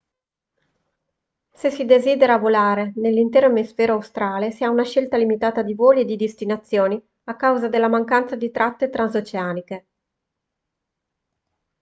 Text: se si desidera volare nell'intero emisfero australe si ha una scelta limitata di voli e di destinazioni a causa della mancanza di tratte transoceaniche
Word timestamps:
se 1.53 1.69
si 1.69 1.85
desidera 1.85 2.39
volare 2.39 2.91
nell'intero 2.95 3.45
emisfero 3.49 3.93
australe 3.93 4.49
si 4.49 4.63
ha 4.63 4.69
una 4.71 4.81
scelta 4.83 5.15
limitata 5.15 5.61
di 5.61 5.75
voli 5.75 6.01
e 6.01 6.05
di 6.05 6.15
destinazioni 6.15 6.99
a 7.25 7.35
causa 7.35 7.67
della 7.67 7.87
mancanza 7.87 8.35
di 8.35 8.49
tratte 8.49 8.89
transoceaniche 8.89 9.87